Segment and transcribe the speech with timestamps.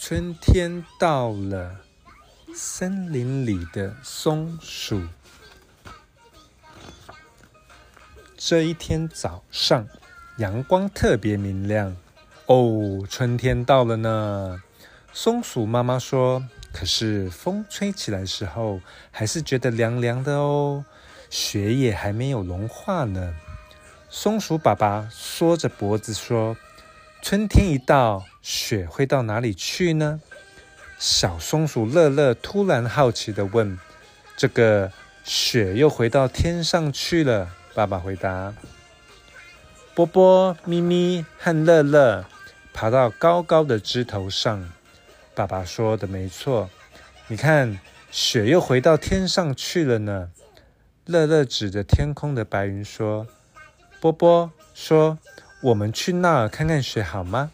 [0.00, 1.80] 春天到了，
[2.54, 5.02] 森林里的松鼠。
[8.36, 9.88] 这一天早上，
[10.36, 11.96] 阳光特别明亮。
[12.46, 14.62] 哦，春天到了呢。
[15.12, 18.80] 松鼠妈妈说：“可是风吹起来时候，
[19.10, 20.84] 还是觉得凉凉的哦，
[21.28, 23.34] 雪也还没有融化呢。”
[24.08, 26.56] 松鼠爸爸缩着脖子说
[27.22, 30.20] ：“春天一到。”雪会到哪里去呢？
[30.98, 33.78] 小松鼠乐乐突然好奇地问
[34.38, 34.90] ：“这个
[35.22, 38.54] 雪又回到天上去了？”爸爸回答
[39.94, 42.24] ：“波波、咪咪和乐乐
[42.72, 44.72] 爬到高高的枝头上。”
[45.36, 46.70] 爸爸说的没错，
[47.26, 47.78] 你看，
[48.10, 50.30] 雪又回到天上去了呢。
[51.04, 53.26] 乐乐指着天空的白云说
[54.00, 55.18] ：“波波说，
[55.60, 57.50] 我们去那儿看看雪好吗？”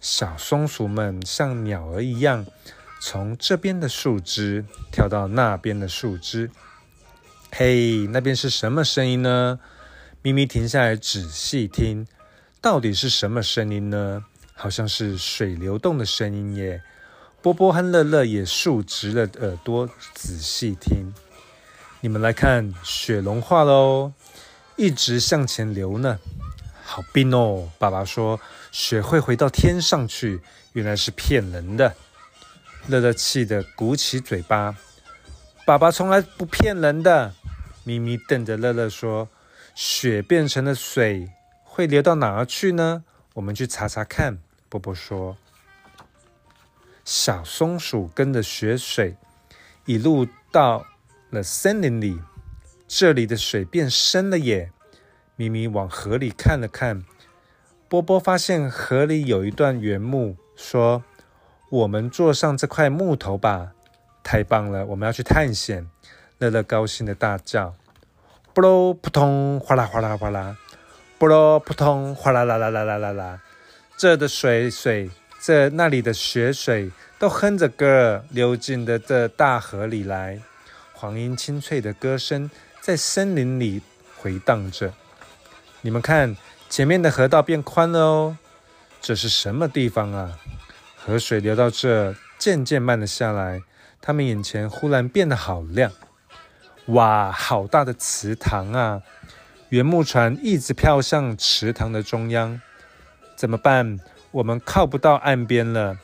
[0.00, 2.46] 小松鼠们像鸟儿一样，
[3.00, 6.50] 从这边的树枝跳到那边的树枝。
[7.50, 9.58] 嘿，那边是什么声音呢？
[10.22, 12.06] 咪咪停下来仔细听，
[12.60, 14.24] 到底是什么声音呢？
[14.54, 16.82] 好像是水流动的声音耶。
[17.40, 21.14] 波波和乐乐也竖直了耳朵，仔细听。
[22.00, 24.12] 你们来看，雪融化喽，
[24.76, 26.18] 一直向前流呢。
[26.88, 27.68] 好冰哦！
[27.78, 28.40] 爸爸说
[28.72, 30.40] 雪会回到天上去，
[30.72, 31.94] 原来是骗人的。
[32.86, 34.74] 乐乐气得鼓起嘴巴。
[35.66, 37.34] 爸爸从来不骗人的。
[37.84, 39.28] 咪咪瞪着乐乐说
[39.76, 41.30] ：“雪变成了水，
[41.62, 43.04] 会流到哪儿去呢？
[43.34, 44.38] 我们去查查看。”
[44.70, 45.36] 波波说。
[47.04, 49.16] 小松鼠跟着雪水
[49.84, 50.86] 一路到
[51.28, 52.18] 了森林里，
[52.86, 54.72] 这里的水变深了耶。
[55.38, 57.04] 咪咪往河里看了看，
[57.88, 61.04] 波波发现河里有一段原木，说
[61.70, 63.70] ：“我们坐上这块木头吧。”
[64.24, 65.88] 太棒了，我们要去探险！
[66.38, 67.76] 乐乐高兴的大叫
[68.52, 70.56] ：“扑噜扑通，哗啦哗啦哗啦，
[71.20, 73.40] 扑噜扑通，哗啦啦啦啦啦啦啦！
[73.96, 75.08] 这的水水，
[75.40, 80.40] 这那里的雪水，都哼着歌流进的这大河里来。
[80.92, 82.50] 黄莺清脆的歌声
[82.80, 83.80] 在森林里
[84.16, 84.92] 回荡着。”
[85.80, 86.36] 你们看，
[86.68, 88.36] 前面的河道变宽了哦。
[89.00, 90.38] 这是什么地方啊？
[90.96, 93.62] 河水流到这，渐渐慢了下来。
[94.00, 95.92] 他们眼前忽然变得好亮。
[96.86, 99.02] 哇，好大的池塘啊！
[99.68, 102.60] 原木船一直飘向池塘的中央。
[103.36, 104.00] 怎么办？
[104.32, 105.96] 我们靠不到岸边了。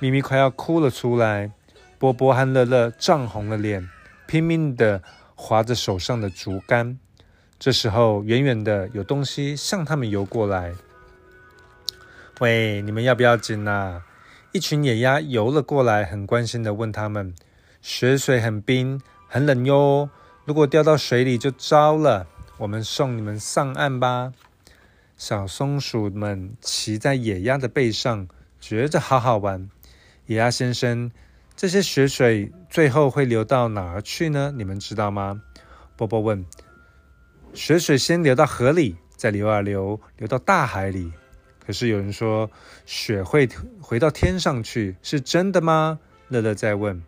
[0.00, 1.50] 咪咪快要哭了出来。
[1.98, 3.88] 波波和乐乐涨红了脸，
[4.26, 5.02] 拼命地
[5.34, 6.98] 划着手上的竹竿。
[7.64, 10.74] 这时候，远远的有东西向他们游过来。
[12.40, 14.02] 喂，你们要不要紧呐？
[14.52, 17.34] 一群野鸭游了过来，很关心的问他们
[17.80, 20.10] ：“雪水很冰，很冷哟，
[20.44, 22.26] 如果掉到水里就糟了。
[22.58, 24.34] 我们送你们上岸吧。”
[25.16, 28.28] 小松鼠们骑在野鸭的背上，
[28.60, 29.70] 觉得好好玩。
[30.26, 31.10] 野鸭先生，
[31.56, 34.52] 这些雪水最后会流到哪儿去呢？
[34.54, 35.40] 你们知道吗？
[35.96, 36.44] 波波问。
[37.54, 41.12] 雪水先流到河里，再流啊流，流到大海里。
[41.64, 42.50] 可是有人说
[42.84, 43.48] 雪会
[43.80, 45.98] 回到天上去，是真的吗？
[46.28, 47.02] 乐乐在问。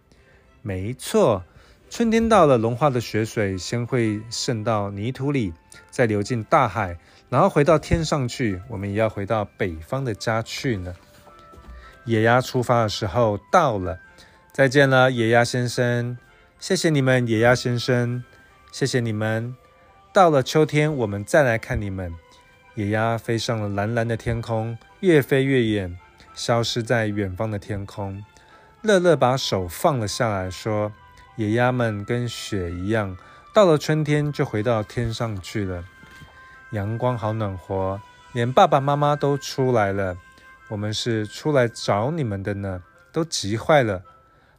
[0.63, 1.45] 没错，
[1.91, 5.53] 春天到了，融化的雪水先会渗到泥土里，
[5.91, 6.97] 再流进大海，
[7.29, 8.61] 然后回到天上去。
[8.69, 10.95] 我们也要回到北方的家去呢。
[12.05, 13.99] 野鸭出发的时候到了，
[14.53, 16.17] 再见了，野鸭先生。
[16.59, 18.25] 谢谢你们，野鸭先生。
[18.73, 19.66] 谢谢你们。
[20.17, 22.15] 到了秋天，我们再来看你们。
[22.75, 25.99] 野鸭飞上了蓝蓝的天空，越飞越远，
[26.35, 28.25] 消失在远方的天空。
[28.81, 30.91] 乐乐把手放了下来，说
[31.37, 33.15] ：“野鸭们跟雪一样，
[33.53, 35.85] 到了春天就回到天上去了。
[36.71, 38.01] 阳光好暖和，
[38.33, 40.17] 连爸爸妈妈都出来了。
[40.69, 42.83] 我们是出来找你们的呢，
[43.13, 44.03] 都急坏了。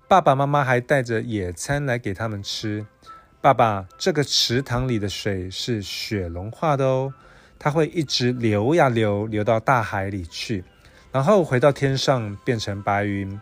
[0.08, 2.86] 爸爸妈妈还带着野餐来给他们吃。”
[3.48, 7.14] 爸爸，这个池塘里的水是雪融化的哦，
[7.58, 10.66] 它会一直流呀流，流到大海里去，
[11.14, 13.40] 然后回到天上变成白云。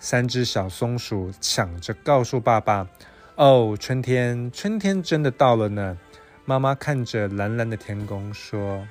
[0.00, 2.88] 三只小松鼠抢着告诉爸爸
[3.36, 5.96] ：“哦，春天，春天真的到了呢。”
[6.44, 8.84] 妈妈看着蓝蓝的天空说：“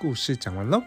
[0.00, 0.82] 故事讲完喽。”